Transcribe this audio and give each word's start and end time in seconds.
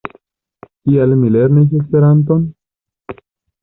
Kial 0.87 1.13
mi 1.21 1.31
lernis 1.37 1.79
Esperanton? 1.83 2.53